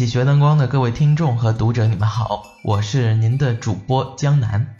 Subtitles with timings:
[0.00, 4.74] 起学灯光的各位听众和读者，你们好，我是您的主播江南。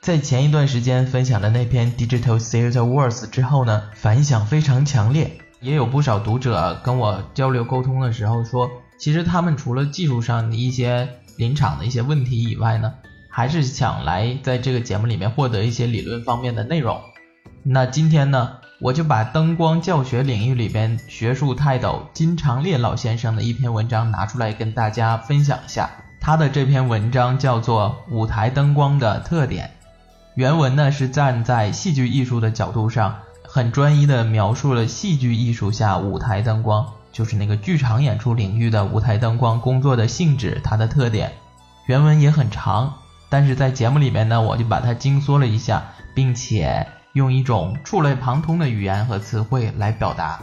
[0.00, 5.30] 在前一段时间分享了那篇 Digital Theater Words 之后呢，反响非常强烈，
[5.60, 12.94] 也有不少读者跟我交流沟通的时候说，其实他们除了技术上的一些临场的一些问题以外呢，
[13.28, 16.98] 还是想来在这个节目里面获得一些理论方面的内容。
[17.62, 25.88] 那今天呢，我就把灯光教学领域里边学术泰斗金长烈老先生的一篇文章拿出来跟大家分享一下。
[26.20, 29.66] 他的这篇文章叫做《舞台灯光的特点》。
[30.34, 41.30] 原文呢是站在戏剧艺术的角度上，很专一的描述了戏剧艺术下舞台灯光，就是那个剧场演出领域的舞台灯光工作的性质，它的特点。
[41.86, 42.94] 原文也很长，
[43.28, 45.84] 但是在节目里面呢，我就把它精缩了一下，
[46.16, 50.40] 并且用一种触类旁通的语言和词汇来表达。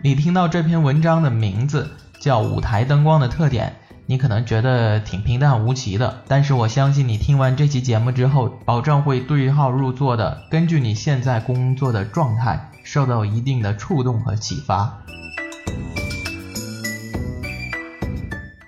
[0.00, 3.68] 你听到这篇文章的名字叫《舞台灯光的特点》。
[4.06, 14.98] 你可能觉得挺平淡无奇的，但是我相信你听完这期节目之后，保证会对号入座的，根据你现在工作的状态，受到一定的触动和启发。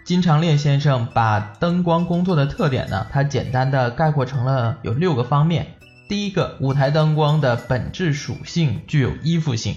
[0.04, 5.66] 金长烈先生把灯光工作的特点呢，他简单的概括成了有六个方面。
[6.06, 9.74] 第一个，舞台灯光的本质属性具有依附性；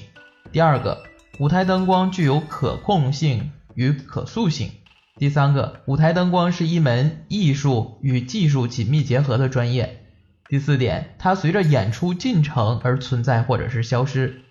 [0.52, 1.04] 第二个，
[1.40, 4.72] 舞台灯光具有可控性与可塑性。
[5.18, 10.04] 第三个，舞台灯光是一门艺术与技术紧密结合的专业。
[10.50, 14.42] 第四点，它随着演出进程而存在或者是消失。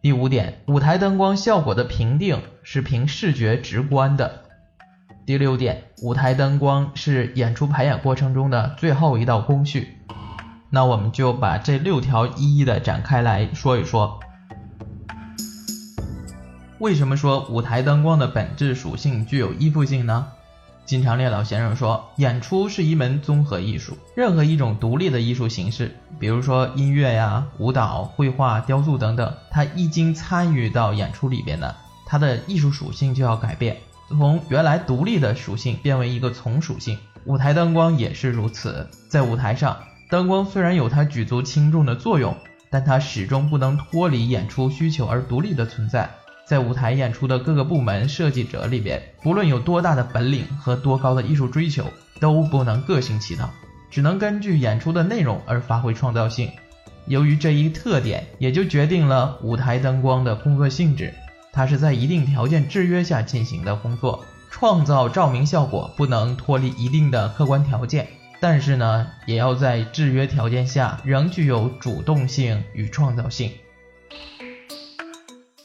[0.00, 4.44] 第五点，舞台灯光效果的评定是凭视觉直观的。
[5.26, 9.98] 第六点，舞台灯光是演出排演过程中的最后一道工序。
[10.70, 14.20] 那我们就把这六条一一的展开来说一说。
[16.78, 20.28] 为什么说舞台灯光的本质属性具有依附性呢？
[20.86, 31.74] 金长烈老先生说，演出是一门综合艺术，任何一种独立的艺术形式，比如说音乐呀、舞蹈、绘画、雕塑等等，它一经参与到演出里边呢，
[32.06, 33.76] 它的艺术属性就要改变，
[34.08, 36.98] 从原来独立的属性变为一个从属性。
[37.26, 39.76] 舞台灯光也是如此，在舞台上，
[40.10, 42.36] 灯光虽然有它举足轻重的作用，
[42.68, 46.10] 但它始终不能脱离演出需求而独立的存在。
[46.44, 51.84] 在舞台演出的各个部门设计者里边，不论有多大的本领和多高的艺术追求，
[52.18, 53.48] 都不能个性起到，
[53.88, 56.50] 只能根据演出的内容而发挥创造性。
[57.06, 61.14] 由于这一特点，也就决定了舞台灯光的工作性质，
[61.52, 64.24] 它是在一定条件制约下进行的工作。
[64.50, 68.08] 创造照明效果不能脱离一定的客观条件，
[68.40, 73.52] 但是呢，也要在制约条件下仍具有主动性与创造性。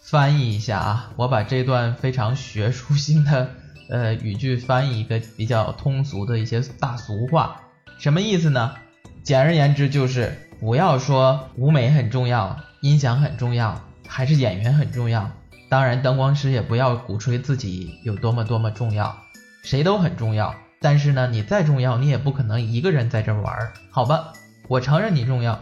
[0.01, 3.49] 翻译一下啊，我把这段非常学术性的
[3.89, 7.61] 呃语句翻译一个比较通俗的一些大俗话，
[7.97, 8.75] 什么意思呢？
[9.23, 15.31] 简而言之就是不要说舞美很重要，音响很重要，还是演员很重要。
[15.69, 19.17] 当然，灯光师也不要鼓吹自己有多么多么重要，
[19.63, 20.53] 谁都很重要。
[20.81, 24.33] 但是呢，你再重要，你也不可能一个人在这玩，好吧？
[24.67, 25.59] 我承认你重要，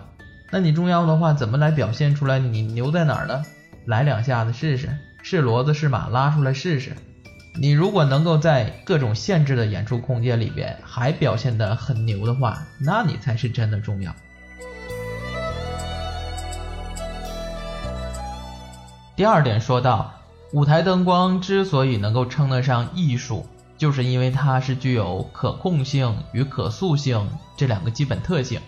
[0.51, 2.39] 那你重要的话，怎么来表现出来？
[2.39, 3.43] 你牛在哪儿呢？
[3.85, 4.89] 来两下子试试，
[5.21, 6.93] 是骡子是马，拉出来试试。
[7.59, 14.15] 你如果能够在各种限制的演出空间里边还表现得很牛的话，那你才是真的重要。
[19.15, 20.11] 第二点说到，
[20.53, 23.45] 舞台灯光之所以能够称得上艺术，
[23.83, 28.61] 就是因为它是具有可控性与可塑性这两个基本特性。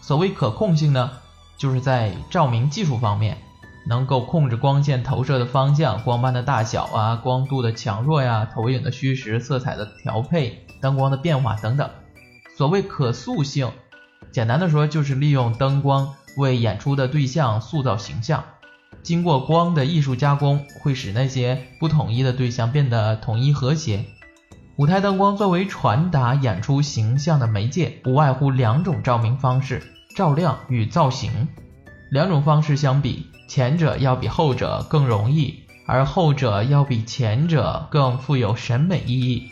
[0.00, 1.10] 所谓可控性呢，
[1.58, 3.36] 就是在照明技术方面。
[3.84, 11.90] 能够控制光线投射的方向、光斑的大小啊、光度的强弱呀、投影的虚实、色彩的调配、灯光的变化等等。
[12.56, 13.70] 所谓可塑性，
[14.30, 18.42] 简单的说就是利用灯光为演出的对象塑造形象。
[19.02, 24.06] 经过光的艺术加工，会使那些不统一的对象变得统一和谐。
[24.76, 29.82] 舞台灯光作为传达演出形象的媒介，不外乎两种照明方式：
[30.16, 31.48] 照亮与造型。
[32.10, 33.26] 两种方式相比。
[33.48, 39.50] 前者要比后者更容易，而后者要比前者更富有审美意义。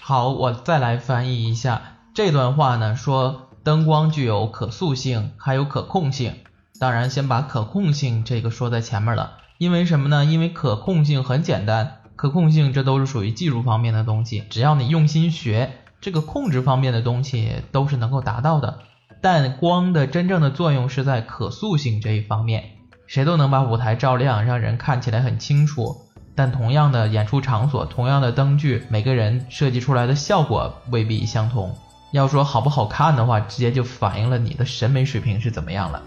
[0.00, 1.82] 好，我再来翻译一下
[2.14, 6.34] 这段话呢，说灯光具有可塑性，还有可控性。
[6.78, 10.24] 当然，先把可控性这个说在前面了，因为什么呢？
[10.24, 15.70] 因为可控性很简单，可控性这都是属于技术方面的东西，只要你用心学，
[16.00, 18.78] 这个控制方面的东西都是能够达到的。
[19.20, 22.64] 但光的真正的作用是在可塑性这一方面，
[23.06, 25.96] 谁都能把舞台照亮，让人看起来很清楚。
[26.36, 31.74] 但同样的演出场所，同样的灯具，每个人设计出来的效果未必相同。
[32.12, 36.02] 要说好不好看的话，直接就反映了你的审美水平是怎么样了。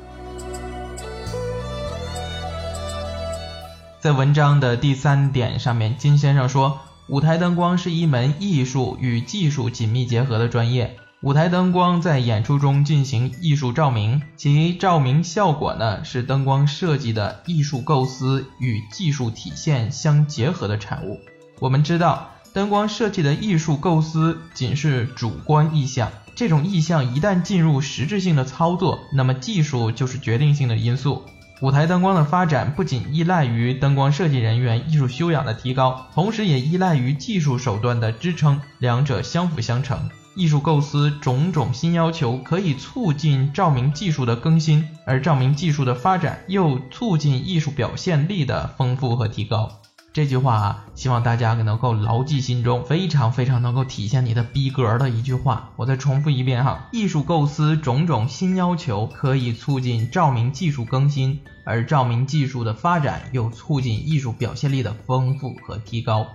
[4.07, 10.95] 在文章的第三点上面，金先生说，舞台灯光是一门艺术与技术紧密结合的专业。
[11.23, 21.19] 舞台灯光在演出中进行艺术照明，其照明效果呢是灯光设计的艺术构思与技术体现相结合的产物。
[21.59, 31.25] 我们知道，灯光设计的艺术构思仅是主观意向，这种意向一旦进入实质性的操作，那么技术就是决定性的因素。
[31.59, 40.07] 舞台灯光的发展不仅依赖于灯光设计人员艺术修养的提高，同时也依赖于技术手段的支撑，两者相辅相成。
[40.35, 49.79] 艺术构思种种新要求可以促进照明技术的更新，而照明技术的发展又促进艺术表现力的丰富和提高。
[50.17, 55.69] 这句话啊，希望大家能够牢记心中，非常非常能够体现你的逼格的一句话。
[55.75, 66.25] 我再重复一遍哈，艺术构思种种新要求可以促进照明技术更新，而照明技术的发展又促进艺术表现力的丰富和提高。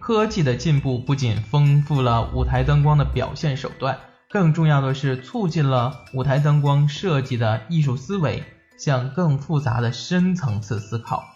[0.00, 3.98] 科技的进步不仅丰富了舞台灯光的表现手段，
[4.30, 8.42] 更重要的是促进了舞台灯光设计的艺术思维
[8.78, 11.31] 向更复杂的深层次思考。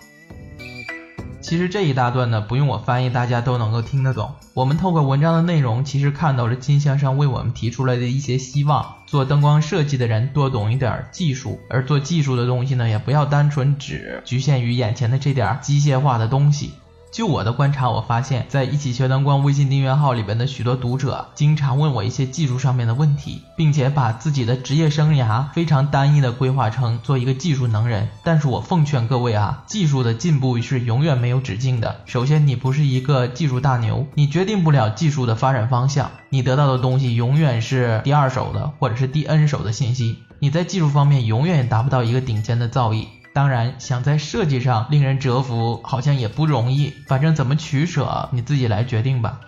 [1.40, 4.34] 其实这一大段呢，不用我翻译，大家都能够听得懂。
[4.52, 16.72] 我们透过文章的内容，其实看到了金先生为我们提出来的一些希望：做灯光设计的人多懂一点技术，而做技术的东西呢，也不要单纯只局限于眼前的这点机械化的东西。
[17.16, 28.10] 就我的观察，我发现，在一起学灯光微信订阅号里边的许多读者，经常问我一些技术上面的问题，并且把自己的职业生涯非常单一的规划成做一个技术能人。
[28.22, 32.02] 但是我奉劝各位啊，技术的进步是永远没有止境的。
[32.04, 43.06] 首先，你不是一个技术大牛，你决定不了技术的发展方向，你得到的东西永远是第二手的或者是第 N 手的信息，你在技术方面永远也达不到一个顶尖的造诣。
[43.36, 46.94] 当然，想在设计上令人折服，好像也不容易。
[47.06, 49.42] 反正怎么取舍，你自己来决定吧。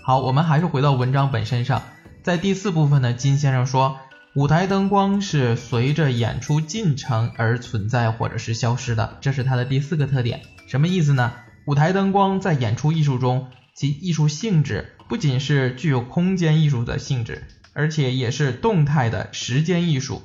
[0.00, 1.82] 好，我们还是回到文章本身上。
[2.22, 3.98] 在第四部分呢，金先生说，
[4.34, 10.40] 舞台灯光是随着演出进程而存在或者是消失的，这是它的第四个特点。
[10.66, 11.34] 什么意思呢？
[11.66, 17.46] 舞台灯光在演出艺术中，其艺术性质不仅是具有空间艺术的性质。
[17.74, 20.22] 而且也是动态的时间艺术，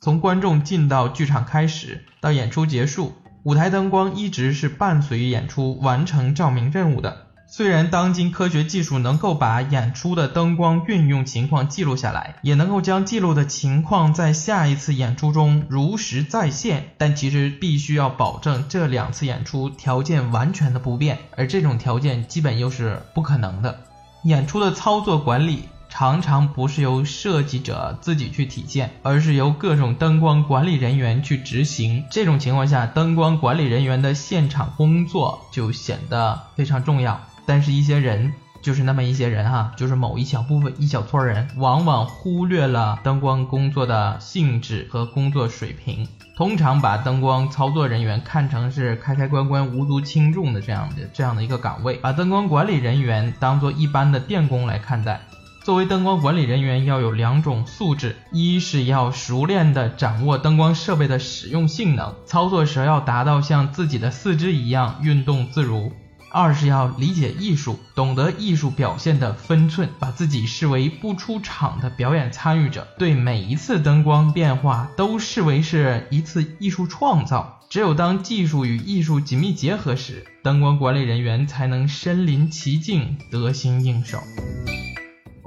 [0.00, 3.12] 从观众进到剧场开始到演出结束，
[3.44, 7.26] 舞台灯光一直是伴随演出完成照明任务的。
[7.50, 23.80] 虽然当今科学技术能够把演出的灯光运用情况记录下来，也能够将记录的情况在下一次演出中如实再现，但其实必须要保证这两次演出条件完全的不变，而这种条件基本又是不可能的。
[24.24, 25.70] 演出的操作管理。
[25.88, 32.04] 常常不是由设计者自己去体现，而是由各种灯光管理人员去执行。
[32.10, 37.20] 这种情况下，灯光管理人员的现场工作就显得非常重要。
[37.46, 55.20] 但是，一些人就是那么一些人哈，就是某一小部分、一小撮人，往往忽略了灯光工作的性质和工作水平，通常把灯光操作人员看成是开开关关、无足轻重的这样的这样的一个岗位，把灯光管理人员当做一般的电工来看待。
[55.68, 65.92] 作为灯光管理人员，要有两种素质：一是要熟练的掌握灯光设备的使用性能，操作时要达到像自己的四肢一样运动自如；
[66.32, 77.60] 二是要理解艺术，懂得艺术表现的分寸，把自己视为不出场的表演参与者，对每一次灯光变化都视为是一次艺术创造。
[77.68, 84.16] 只有当技术与艺术紧密结合时，灯光管理人员才能身临其境，得心应手。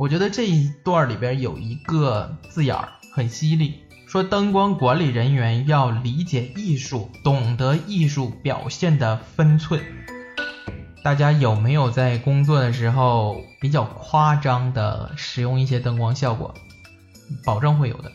[0.02, 9.80] 我觉得这一段里边有一个字眼儿很犀利，说灯光管理人员要理解艺术，懂得艺术表现的分寸。
[11.04, 16.56] 大家有没有在工作的时候比较夸张的使用一些灯光效果？
[17.46, 18.12] 保证会有的。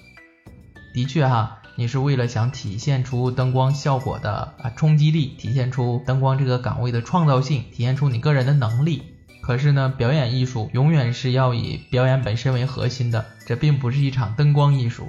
[0.92, 9.12] 的确哈，你是为了想体现出灯光效果的啊冲击力，体现出灯光这个岗位的创造性，体现出你个人的能力。
[9.46, 15.08] 可是呢，表演艺术永远是要以表演本身为核心的，这并不是一场灯光艺术。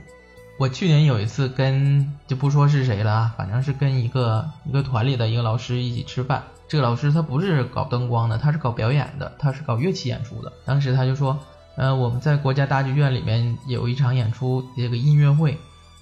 [0.60, 6.44] 我去年有一次跟就不说是谁了啊，反正是跟一个一个团里的一个老师一起吃饭。
[6.68, 10.54] 这个老师他不是搞灯光的，他是搞表演的，他是搞乐器演出的。
[10.66, 11.40] 当时他就说，
[11.76, 15.58] 呃，我们在国家大剧院里面有一场演出，这个音乐会，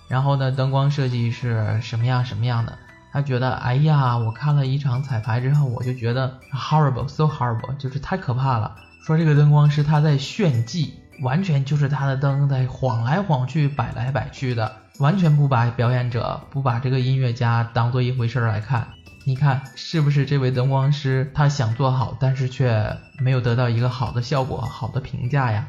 [0.09, 2.77] 然后呢，灯光设计是什么样什么样的。
[3.15, 8.75] 他觉得，哎呀，我看了一场彩排之后，我就觉得 horrible，so horrible，就是太可怕了。
[9.05, 14.69] 说这个灯光师他在炫技，完全就是他的灯在晃来晃去、摆来摆去的，
[14.99, 18.89] 完全不把表演者、不把这个音乐家当做一回事来看。
[19.23, 25.65] 你看是不是这位灯光师他想做好，但是却没有得到一个好的效果、好的评价呀？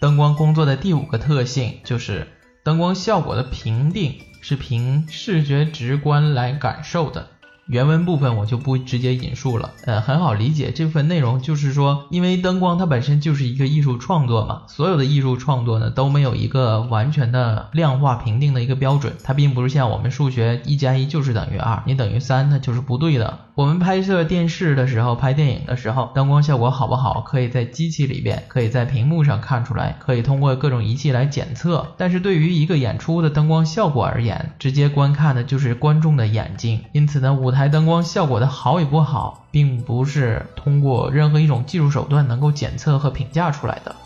[0.00, 2.26] 灯光工作的第五个特性就是。
[2.66, 7.35] 灯光效果的评定是凭视觉直观来感受的。
[7.66, 10.70] 原文部分我就不直接引述了，呃，很好理解。
[10.70, 23.40] 这部分内容就是说，因为灯光它本身就是一个艺术创作嘛，所有的艺术创作呢都没有一个完全的量化评定的一个标准，它并不是像我们数学一加一就是等于二，你等于三它就是不对的。
[23.56, 31.94] 我们拍摄电视的时候，拍电影的时候，灯光效果好不好，可以在机器里边，可以在屏幕上看出来，可以通过各种仪器来检测。
[31.96, 37.55] 但是对于一个演出的灯光效果而言，直接观看的就是观众的眼睛，因此呢，舞台。
[37.56, 43.96] 台灯光效果的好与不好，并不是通过任何一种技术手段能够检测和评价出来的。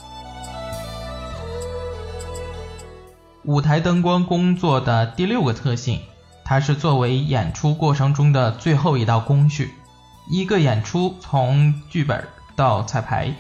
[3.45, 5.99] 舞台灯光工作的第六个特性，
[6.45, 9.73] 它是作为演出过程中的最后一道工序。
[10.31, 12.23] 一个演出从剧本
[12.55, 13.35] 到彩排，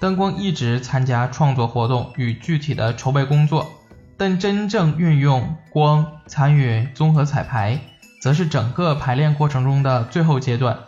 [0.00, 3.70] 灯光一直参加创作活动与具体的筹备工作，
[4.16, 7.78] 但真正运用光参与综合彩排。
[8.22, 10.78] 则是整个排练过程中的最后阶段，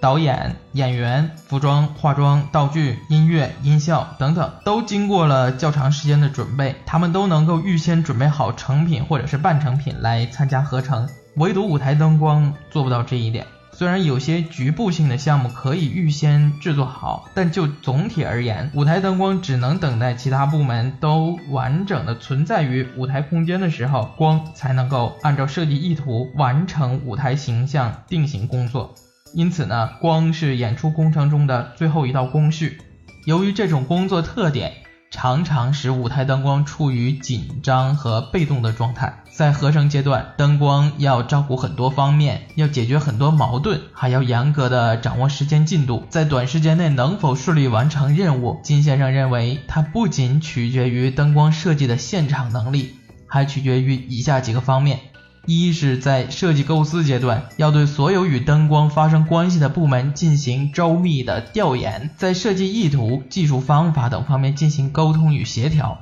[0.00, 13.44] 导演、演员、服装、化妆、道具、音乐、音效等等，都经过了较长时间的准备，他们都能够预先准备好成品或者是半成品来参加合成，唯独舞台灯光做不到这一点。
[13.78, 28.94] 虽然有些局部性的项目可以预先制作好，但就总体而言，舞台灯光只能等待其他部门都完整的存在于舞台空间的时候，光才能够按照设计意图完成舞台形象定型工作。
[29.34, 32.78] 因此呢，光是演出工程中的最后一道工序。
[33.26, 34.72] 由于这种工作特点。
[35.10, 39.22] 常常使舞台灯光处于紧张和被动的状态。
[39.32, 48.60] 在合成阶段，灯光要照顾很多方面，要解决很多矛盾，还要严格的掌握时间进度，在短时间内能否顺利完成任务。
[48.62, 52.96] 金先生认为，它不仅取决于灯光设计的现场能力，
[53.26, 55.00] 还取决于以下几个方面。
[55.46, 66.00] 一是，在设计构思阶段，要对所有与灯光发生关系的部门进行周密的调研，在设计意图、技术方法等方面进行沟通与协调。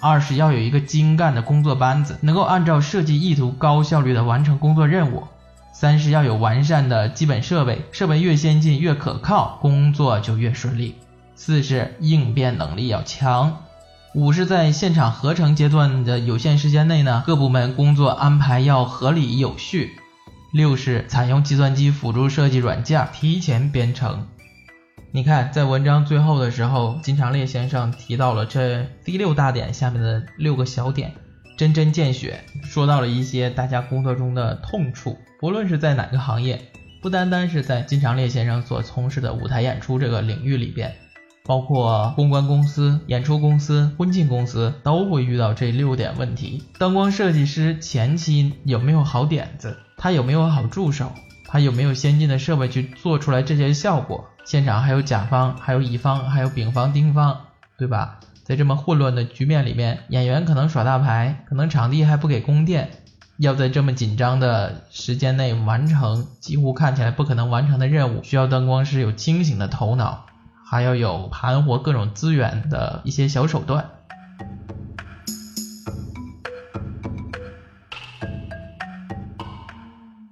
[0.00, 5.22] 二是，要有一个精干的工作班子，能够按照设计意图高效率地完成工作任务。
[5.72, 10.96] 三是，要有完善的基本设备，设备越先进越可靠，工作就越顺利。
[11.36, 13.62] 四是，应变能力要强。
[14.14, 19.92] 五是在现场合成阶段的有限时间内呢，各部门工作安排要合理有序。
[20.52, 24.28] 六是采用计算机辅助设计软件提前编程。
[25.12, 31.14] 你看，在文章最后的时候，金长烈先生提到了这第六大点下面的六个小点，
[31.56, 36.60] 针针见血，说到了一些大家工作中的痛处，不论是在哪个行业，
[37.00, 40.94] 不单单是在金长烈先生所从事的舞台演出这个领域里边。
[41.44, 46.62] 包括公关公司、演出公司、婚庆公司都会遇到这六点问题。
[46.78, 49.76] 灯光设计师前期有没有好点子？
[49.96, 51.12] 他有没有好助手？
[51.46, 54.24] 他有没有先进的设备去做出来这些效果？
[54.44, 57.36] 现场还有甲方，还有乙方，还有丙方、丁方，
[57.76, 58.20] 对吧？
[58.44, 62.90] 在这么混乱的局面里面，演员可能耍大牌，可能场地还不给供电，
[63.36, 70.26] 要在这么紧张的时间内完成几乎看起来不可能完成的任务，需要灯光师有清醒的头脑。
[70.72, 73.90] 还要有盘活各种资源的一些小手段。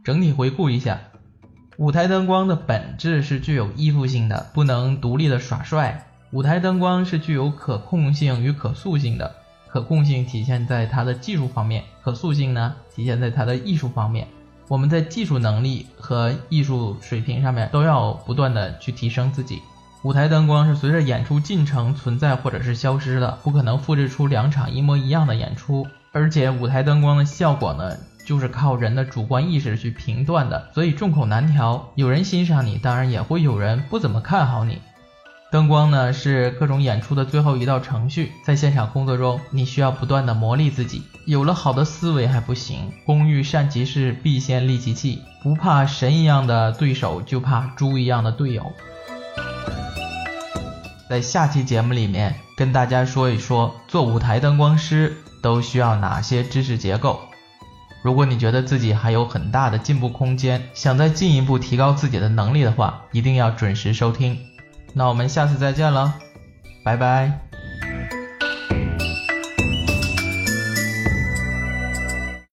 [0.03, 0.99] 整体回顾一下，
[1.77, 6.07] 舞台灯光的本质是具有依附性的，不能独立的耍帅。
[6.31, 9.35] 舞台灯光是具有可控性与可塑性的，
[9.69, 14.27] 可控性体现在它的技术方面，可塑性呢体现在它的艺术方面。
[14.69, 19.61] 我们在技术能力和艺术水平上面都要不断的去提升自己。
[20.03, 25.87] 舞台灯光是随着演出进程存在或者是消失的，不可能复制出两场一模一样的演出。
[26.11, 31.91] 而且舞台灯光的效果呢，就是靠人的主观意识去评断的，所以众口难调。
[31.97, 34.79] 有人欣赏你，当然也会有人不怎么看好你。
[35.53, 41.03] 灯光呢，是各种演出的最后一道程序，在现场工作中，你需要不断的磨砺自己。
[41.27, 45.21] 有了好的思维还不行，工欲善其事，必先利其器。
[45.43, 48.73] 不怕神一样的对手，就怕猪一样的队友。
[51.09, 57.21] 在下期节目里面跟大家说一说做舞台灯光师都需要哪些知识结构。
[58.03, 64.39] 如果你觉得自己还有很大的进步空间，想再进一步提高自己的能力的话，一定要准时收听。
[64.95, 66.15] 那我们下次再见了，
[66.85, 67.50] 拜拜。